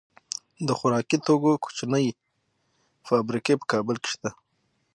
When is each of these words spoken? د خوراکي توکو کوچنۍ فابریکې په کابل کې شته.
د 0.67 0.69
خوراکي 0.77 1.17
توکو 1.25 1.51
کوچنۍ 1.63 2.07
فابریکې 3.07 3.53
په 3.59 3.65
کابل 3.71 3.95
کې 4.03 4.09
شته. 4.13 4.29